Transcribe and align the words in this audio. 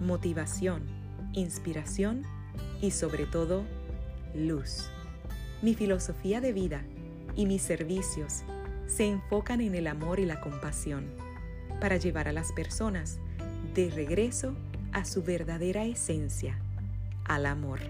motivación, 0.00 0.82
inspiración 1.32 2.22
y 2.80 2.90
sobre 2.90 3.26
todo 3.26 3.64
luz. 4.34 4.90
Mi 5.62 5.74
filosofía 5.74 6.40
de 6.40 6.52
vida 6.52 6.82
y 7.36 7.46
mis 7.46 7.62
servicios 7.62 8.42
se 8.86 9.06
enfocan 9.06 9.60
en 9.60 9.74
el 9.74 9.86
amor 9.86 10.20
y 10.20 10.26
la 10.26 10.40
compasión 10.40 11.06
para 11.80 11.96
llevar 11.96 12.28
a 12.28 12.32
las 12.32 12.52
personas 12.52 13.18
de 13.74 13.90
regreso 13.90 14.54
a 14.92 15.04
su 15.04 15.22
verdadera 15.22 15.84
esencia, 15.84 16.58
al 17.24 17.46
amor. 17.46 17.80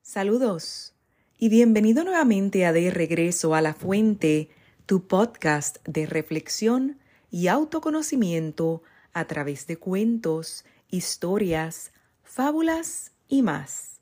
Saludos 0.00 0.94
y 1.38 1.48
bienvenido 1.48 2.04
nuevamente 2.04 2.64
a 2.66 2.72
De 2.72 2.90
Regreso 2.90 3.54
a 3.54 3.60
la 3.60 3.74
Fuente, 3.74 4.50
tu 4.86 5.06
podcast 5.06 5.78
de 5.86 6.06
reflexión 6.06 6.98
y 7.30 7.48
autoconocimiento 7.48 8.82
a 9.12 9.26
través 9.26 9.66
de 9.66 9.76
cuentos, 9.76 10.64
historias, 10.88 11.92
fábulas 12.22 13.12
y 13.28 13.42
más. 13.42 14.00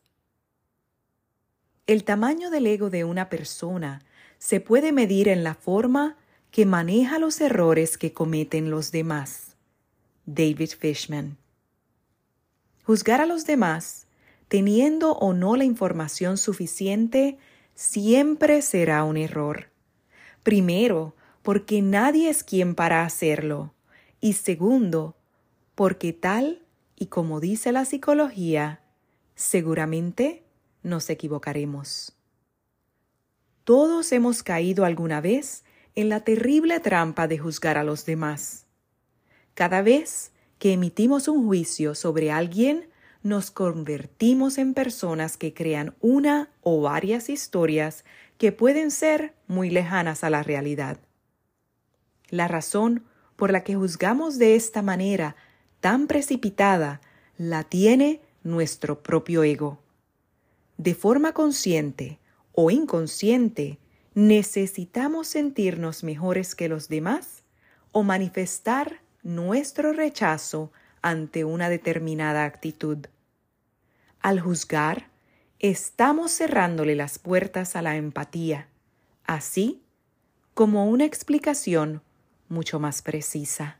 El 1.87 2.05
tamaño 2.05 2.51
del 2.51 2.67
ego 2.67 2.91
de 2.91 3.05
una 3.05 3.29
persona 3.29 4.03
se 4.39 4.61
puede 4.61 4.93
medir 4.93 5.29
en 5.29 5.45
la 5.45 5.55
forma 5.55 6.17
que 6.51 6.67
maneja 6.67 7.19
los 7.19 7.41
errores 7.41 7.99
que 7.99 8.13
cometen 8.13 8.71
los 8.71 8.93
demás. 8.93 9.57
David 10.27 10.71
Fishman. 10.79 11.37
Juzgar 12.85 13.21
a 13.21 13.27
los 13.27 13.47
demás 13.47 14.07
teniendo 14.51 15.13
o 15.13 15.33
no 15.33 15.55
la 15.55 15.63
información 15.63 16.37
suficiente, 16.37 17.39
siempre 17.77 18.63
será 18.63 19.05
un 19.05 19.17
error. 19.17 19.70
Primero, 20.43 21.15
porque 21.43 21.83
nadie 21.83 22.31
es 22.31 22.45
quien 22.45 22.75
para 22.75 23.05
hacerlo. 23.05 23.75
Y 24.21 24.35
segundo, 24.35 25.17
porque 25.75 26.13
tal 26.13 26.63
y 26.97 27.07
como 27.07 27.41
dice 27.41 27.73
la 27.73 27.85
psicología, 27.85 28.81
seguramente 29.35 30.45
nos 30.83 31.09
equivocaremos. 31.09 32.17
Todos 33.65 34.13
hemos 34.13 34.43
caído 34.43 34.85
alguna 34.85 35.21
vez 35.21 35.65
en 35.95 36.09
la 36.09 36.21
terrible 36.21 36.81
trampa 36.81 37.27
de 37.29 37.39
juzgar 37.39 37.79
a 37.79 37.85
los 37.85 38.05
demás. 38.05 38.67
Cada 39.55 39.83
vez 39.83 40.33
que 40.59 40.73
emitimos 40.73 41.29
un 41.29 41.47
juicio 41.47 41.95
sobre 41.95 42.31
alguien, 42.31 42.89
nos 43.23 43.51
convertimos 43.51 44.59
en 44.59 44.75
personas 44.75 45.37
que 45.37 45.53
crean 45.53 45.95
una 46.01 46.51
o 46.63 46.83
varias 46.83 47.29
historias 47.29 48.05
que 48.41 48.53
pueden 48.53 48.91
ser 48.91 49.35
muy 49.49 49.69
lejanas 49.69 50.25
a 50.25 50.31
la 50.31 50.43
realidad. 50.43 50.97
La 52.31 52.49
razón 52.49 53.05
por 53.37 53.53
la 53.53 53.65
que 53.65 53.75
juzgamos 53.75 54.39
de 54.39 54.57
esta 54.57 54.81
manera 54.81 55.37
tan 55.81 56.07
precipitada 56.07 57.03
la 57.37 57.65
tiene 57.65 58.23
nuestro 58.43 59.03
propio 59.03 59.45
ego. 59.45 59.79
De 60.79 60.95
forma 60.95 61.35
consciente 61.35 62.19
o 62.53 62.71
inconsciente, 62.71 63.79
necesitamos 64.15 65.27
sentirnos 65.27 66.03
mejores 66.03 66.55
que 66.55 66.71
los 66.71 66.89
demás 66.89 67.43
o 67.93 68.03
manifestar 68.03 69.03
nuestro 69.23 69.93
rechazo 69.93 70.73
ante 71.03 71.45
una 71.45 71.69
determinada 71.69 72.47
actitud. 72.47 73.05
Al 74.23 74.41
juzgar, 74.41 75.10
estamos 75.61 76.33
cerrándole 76.33 76.97
las 76.97 77.19
puertas 77.19 77.77
a 77.77 77.83
la 77.83 77.97
empatía, 77.97 78.69
así 79.25 79.83
como 80.55 80.87
una 80.87 81.05
explicación 81.05 82.03
mucho 82.49 82.81
más 82.81 83.03
precisa. 83.03 83.77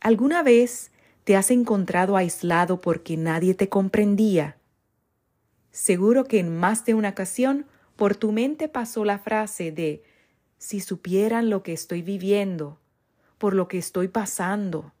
¿Alguna 0.00 0.44
vez 0.44 0.92
te 1.24 1.36
has 1.36 1.50
encontrado 1.50 2.16
aislado 2.16 2.80
porque 2.80 3.16
nadie 3.16 3.54
te 3.54 3.68
comprendía? 3.68 4.56
Seguro 5.72 6.24
que 6.24 6.38
en 6.38 6.56
más 6.56 6.84
de 6.84 6.94
una 6.94 7.10
ocasión 7.10 7.66
por 7.96 8.14
tu 8.14 8.30
mente 8.30 8.68
pasó 8.68 9.04
la 9.04 9.18
frase 9.18 9.72
de 9.72 10.04
si 10.56 10.80
supieran 10.80 11.50
lo 11.50 11.64
que 11.64 11.72
estoy 11.72 12.02
viviendo, 12.02 12.78
por 13.38 13.54
lo 13.54 13.66
que 13.66 13.78
estoy 13.78 14.06
pasando, 14.06 14.92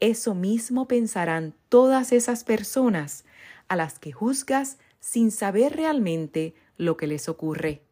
eso 0.00 0.34
mismo 0.34 0.88
pensarán 0.88 1.54
todas 1.68 2.12
esas 2.12 2.44
personas 2.44 3.24
a 3.68 3.76
las 3.76 3.98
que 3.98 4.12
juzgas 4.12 4.78
sin 5.00 5.30
saber 5.30 5.74
realmente 5.76 6.54
lo 6.76 6.96
que 6.96 7.06
les 7.06 7.28
ocurre. 7.28 7.82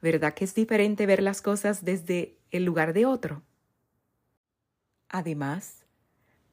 ¿Verdad 0.00 0.34
que 0.34 0.44
es 0.44 0.54
diferente 0.54 1.06
ver 1.06 1.22
las 1.22 1.42
cosas 1.42 1.84
desde 1.84 2.36
el 2.50 2.64
lugar 2.64 2.92
de 2.92 3.06
otro? 3.06 3.42
Además, 5.08 5.84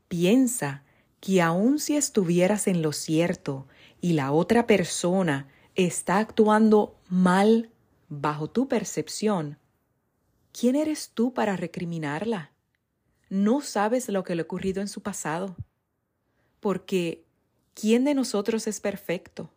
piensa 0.07 0.83
que 1.19 1.41
aun 1.41 1.79
si 1.79 1.95
estuvieras 1.95 2.67
en 2.67 2.81
lo 2.81 2.91
cierto 2.91 3.67
y 4.01 4.13
la 4.13 4.31
otra 4.31 4.67
persona 4.67 5.47
está 5.75 6.19
actuando 6.19 6.97
mal 7.09 7.71
bajo 8.09 8.49
tu 8.49 8.67
percepción, 8.67 9.57
¿quién 10.51 10.75
eres 10.75 11.11
tú 11.13 11.33
para 11.33 11.55
recriminarla? 11.55 12.51
no 13.29 13.61
sabes 13.61 14.09
lo 14.09 14.23
que 14.23 14.35
le 14.35 14.41
ha 14.41 14.45
ocurrido 14.45 14.81
en 14.81 14.87
su 14.87 15.01
pasado. 15.01 15.55
Porque, 16.59 17.23
¿quién 17.79 18.03
de 18.03 18.13
nosotros 18.13 18.67
es 18.67 18.81
perfecto? 18.81 19.49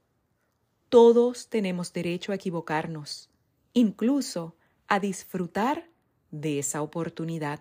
Todos 0.88 1.48
tenemos 1.48 1.92
derecho 1.92 2.30
a 2.30 2.36
equivocarnos, 2.36 3.30
incluso 3.72 4.54
a 4.86 5.00
disfrutar 5.00 5.88
de 6.30 6.60
esa 6.60 6.82
oportunidad. 6.82 7.60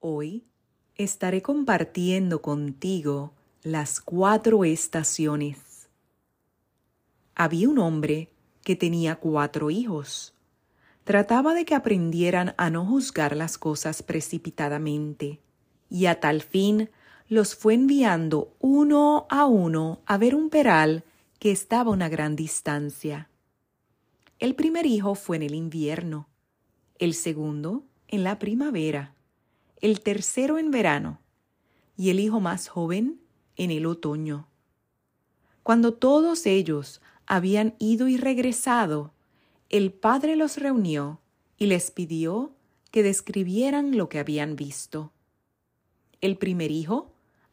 Hoy 0.00 0.44
estaré 0.96 1.40
compartiendo 1.40 2.42
contigo 2.42 3.32
las 3.62 4.00
cuatro 4.00 4.64
estaciones. 4.64 5.88
Había 7.34 7.68
un 7.68 7.78
hombre 7.78 8.30
que 8.64 8.74
tenía 8.74 9.16
cuatro 9.16 9.70
hijos 9.70 10.34
trataba 11.04 11.54
de 11.54 11.64
que 11.64 11.74
aprendieran 11.74 12.54
a 12.56 12.70
no 12.70 12.84
juzgar 12.84 13.34
las 13.34 13.58
cosas 13.58 14.02
precipitadamente, 14.02 15.40
y 15.88 16.06
a 16.06 16.20
tal 16.20 16.40
fin 16.40 16.90
los 17.30 17.54
fue 17.54 17.74
enviando 17.74 18.56
uno 18.58 19.28
a 19.30 19.46
uno 19.46 20.02
a 20.04 20.18
ver 20.18 20.34
un 20.34 20.50
peral 20.50 21.04
que 21.38 21.52
estaba 21.52 21.92
a 21.92 21.94
una 21.94 22.08
gran 22.08 22.34
distancia. 22.34 23.30
El 24.40 24.56
primer 24.56 24.84
hijo 24.84 25.14
fue 25.14 25.36
en 25.36 25.44
el 25.44 25.54
invierno, 25.54 26.28
el 26.98 27.14
segundo 27.14 27.84
en 28.08 28.24
la 28.24 28.40
primavera, 28.40 29.14
el 29.80 30.00
tercero 30.00 30.58
en 30.58 30.72
verano 30.72 31.20
y 31.96 32.10
el 32.10 32.18
hijo 32.18 32.40
más 32.40 32.66
joven 32.66 33.20
en 33.54 33.70
el 33.70 33.86
otoño. 33.86 34.48
Cuando 35.62 35.94
todos 35.94 36.46
ellos 36.46 37.00
habían 37.26 37.76
ido 37.78 38.08
y 38.08 38.16
regresado, 38.16 39.14
el 39.68 39.92
padre 39.92 40.34
los 40.34 40.56
reunió 40.56 41.20
y 41.56 41.66
les 41.66 41.92
pidió 41.92 42.56
que 42.90 43.04
describieran 43.04 43.96
lo 43.96 44.08
que 44.08 44.18
habían 44.18 44.56
visto. 44.56 45.12
El 46.20 46.36
primer 46.36 46.72
hijo 46.72 47.09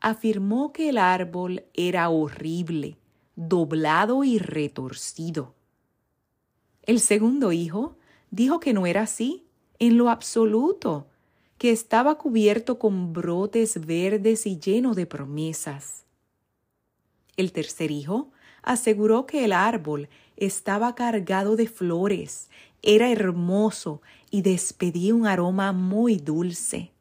afirmó 0.09 0.71
que 0.71 0.87
el 0.87 0.97
árbol 0.97 1.65
era 1.73 2.07
horrible, 2.09 2.97
doblado 3.35 4.23
y 4.23 4.39
retorcido. 4.39 5.53
El 6.83 7.01
segundo 7.01 7.51
hijo 7.51 7.97
dijo 8.31 8.61
que 8.61 8.71
no 8.71 8.87
era 8.87 9.01
así, 9.01 9.45
en 9.79 9.97
lo 9.97 10.09
absoluto, 10.09 11.07
que 11.57 11.71
estaba 11.71 12.17
cubierto 12.17 12.79
con 12.79 13.11
brotes 13.11 13.85
verdes 13.85 14.45
y 14.45 14.57
lleno 14.57 14.93
de 14.93 15.05
promesas. 15.05 16.05
El 17.35 17.51
tercer 17.51 17.91
hijo 17.91 18.31
aseguró 18.63 19.25
que 19.25 19.43
el 19.43 19.51
árbol 19.51 20.07
estaba 20.37 20.95
cargado 20.95 21.57
de 21.57 21.67
flores, 21.67 22.49
era 22.81 23.11
hermoso 23.11 24.01
y 24.31 24.41
despedía 24.41 25.13
un 25.13 25.27
aroma 25.27 25.73
muy 25.73 26.15
dulce. 26.15 26.93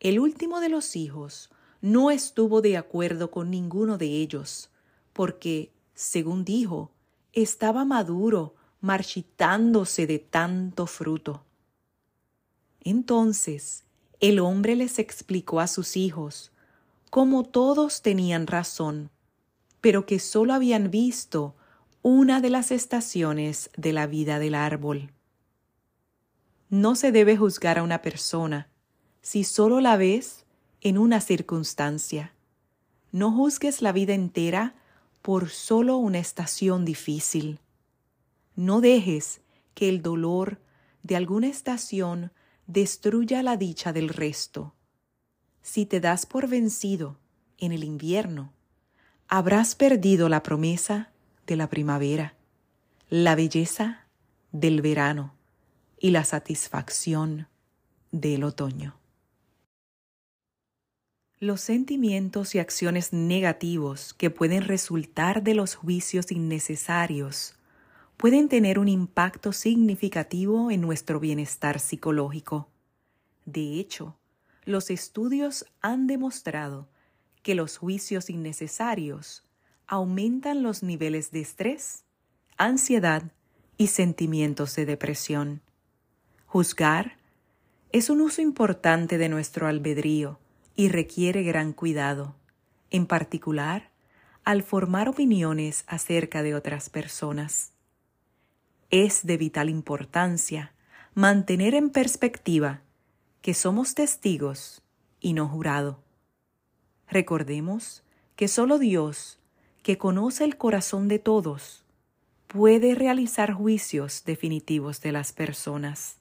El 0.00 0.18
último 0.18 0.58
de 0.58 0.68
los 0.68 0.96
hijos 0.96 1.50
no 1.80 2.10
estuvo 2.10 2.62
de 2.62 2.76
acuerdo 2.76 3.30
con 3.30 3.50
ninguno 3.50 3.98
de 3.98 4.06
ellos, 4.06 4.70
porque, 5.12 5.72
según 5.94 6.44
dijo, 6.44 6.90
estaba 7.32 7.84
maduro, 7.84 8.54
marchitándose 8.80 10.06
de 10.06 10.18
tanto 10.18 10.86
fruto. 10.86 11.44
Entonces 12.80 13.84
el 14.20 14.38
hombre 14.38 14.76
les 14.76 14.98
explicó 14.98 15.60
a 15.60 15.66
sus 15.66 15.96
hijos 15.96 16.52
cómo 17.10 17.44
todos 17.44 18.00
tenían 18.00 18.46
razón, 18.46 19.10
pero 19.80 20.06
que 20.06 20.18
sólo 20.18 20.54
habían 20.54 20.90
visto 20.90 21.54
una 22.02 22.40
de 22.40 22.50
las 22.50 22.70
estaciones 22.70 23.70
de 23.76 23.92
la 23.92 24.06
vida 24.06 24.38
del 24.38 24.54
árbol. 24.54 25.10
No 26.70 26.94
se 26.94 27.12
debe 27.12 27.36
juzgar 27.36 27.78
a 27.78 27.82
una 27.82 28.00
persona 28.00 28.68
si 29.20 29.44
solo 29.44 29.80
la 29.80 29.96
ves 29.96 30.45
en 30.86 30.98
una 30.98 31.20
circunstancia. 31.20 32.32
No 33.10 33.32
juzgues 33.32 33.82
la 33.82 33.90
vida 33.90 34.14
entera 34.14 34.76
por 35.20 35.48
solo 35.48 35.96
una 35.96 36.20
estación 36.20 36.84
difícil. 36.84 37.58
No 38.54 38.80
dejes 38.80 39.40
que 39.74 39.88
el 39.88 40.00
dolor 40.00 40.60
de 41.02 41.16
alguna 41.16 41.48
estación 41.48 42.30
destruya 42.68 43.42
la 43.42 43.56
dicha 43.56 43.92
del 43.92 44.10
resto. 44.10 44.74
Si 45.60 45.86
te 45.86 45.98
das 45.98 46.24
por 46.24 46.46
vencido 46.46 47.18
en 47.58 47.72
el 47.72 47.82
invierno, 47.82 48.52
habrás 49.26 49.74
perdido 49.74 50.28
la 50.28 50.44
promesa 50.44 51.10
de 51.48 51.56
la 51.56 51.68
primavera, 51.68 52.36
la 53.10 53.34
belleza 53.34 54.06
del 54.52 54.82
verano 54.82 55.34
y 55.98 56.12
la 56.12 56.22
satisfacción 56.22 57.48
del 58.12 58.44
otoño. 58.44 58.95
Los 61.38 61.60
sentimientos 61.60 62.54
y 62.54 62.60
acciones 62.60 63.12
negativos 63.12 64.14
que 64.14 64.30
pueden 64.30 64.62
resultar 64.62 65.42
de 65.42 65.52
los 65.52 65.74
juicios 65.74 66.32
innecesarios 66.32 67.54
pueden 68.16 68.48
tener 68.48 68.78
un 68.78 68.88
impacto 68.88 69.52
significativo 69.52 70.70
en 70.70 70.80
nuestro 70.80 71.20
bienestar 71.20 71.78
psicológico. 71.78 72.70
De 73.44 73.78
hecho, 73.78 74.16
los 74.64 74.88
estudios 74.88 75.66
han 75.82 76.06
demostrado 76.06 76.88
que 77.42 77.54
los 77.54 77.76
juicios 77.76 78.30
innecesarios 78.30 79.44
aumentan 79.86 80.62
los 80.62 80.82
niveles 80.82 81.32
de 81.32 81.40
estrés, 81.40 82.04
ansiedad 82.56 83.30
y 83.76 83.88
sentimientos 83.88 84.74
de 84.74 84.86
depresión. 84.86 85.60
Juzgar 86.46 87.18
es 87.92 88.08
un 88.08 88.22
uso 88.22 88.40
importante 88.40 89.18
de 89.18 89.28
nuestro 89.28 89.66
albedrío 89.66 90.38
y 90.76 90.88
requiere 90.88 91.42
gran 91.42 91.72
cuidado, 91.72 92.36
en 92.90 93.06
particular 93.06 93.90
al 94.44 94.62
formar 94.62 95.08
opiniones 95.08 95.82
acerca 95.88 96.44
de 96.44 96.54
otras 96.54 96.88
personas. 96.88 97.72
Es 98.90 99.26
de 99.26 99.36
vital 99.36 99.68
importancia 99.68 100.72
mantener 101.14 101.74
en 101.74 101.90
perspectiva 101.90 102.82
que 103.42 103.54
somos 103.54 103.94
testigos 103.94 104.82
y 105.18 105.32
no 105.32 105.48
jurado. 105.48 106.04
Recordemos 107.08 108.04
que 108.36 108.46
solo 108.46 108.78
Dios, 108.78 109.40
que 109.82 109.98
conoce 109.98 110.44
el 110.44 110.56
corazón 110.56 111.08
de 111.08 111.18
todos, 111.18 111.84
puede 112.46 112.94
realizar 112.94 113.52
juicios 113.52 114.22
definitivos 114.24 115.00
de 115.00 115.12
las 115.12 115.32
personas. 115.32 116.18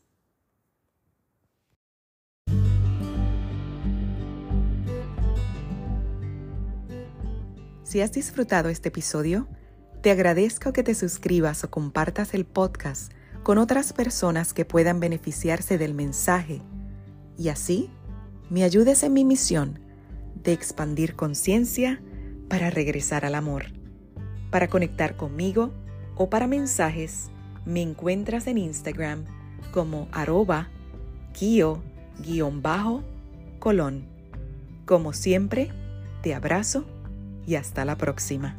Si 7.85 8.01
has 8.01 8.11
disfrutado 8.11 8.69
este 8.69 8.89
episodio, 8.89 9.47
te 10.01 10.09
agradezco 10.09 10.73
que 10.73 10.81
te 10.81 10.95
suscribas 10.95 11.63
o 11.63 11.69
compartas 11.69 12.33
el 12.33 12.43
podcast 12.43 13.13
con 13.43 13.59
otras 13.59 13.93
personas 13.93 14.55
que 14.55 14.65
puedan 14.65 14.99
beneficiarse 14.99 15.77
del 15.77 15.93
mensaje 15.93 16.63
y 17.37 17.49
así 17.49 17.91
me 18.49 18.63
ayudes 18.63 19.03
en 19.03 19.13
mi 19.13 19.23
misión 19.23 19.79
de 20.33 20.51
expandir 20.51 21.15
conciencia 21.15 22.01
para 22.49 22.71
regresar 22.71 23.23
al 23.23 23.35
amor. 23.35 23.65
Para 24.49 24.67
conectar 24.67 25.15
conmigo 25.15 25.69
o 26.15 26.27
para 26.27 26.47
mensajes, 26.47 27.29
me 27.65 27.83
encuentras 27.83 28.47
en 28.47 28.57
Instagram 28.57 29.25
como 29.71 30.07
arroba 30.11 30.69
kio-colón. 31.33 31.85
Como 34.87 35.13
siempre, 35.13 35.71
te 36.23 36.33
abrazo 36.33 36.87
y 37.45 37.55
hasta 37.55 37.85
la 37.85 37.95
próxima. 37.95 38.55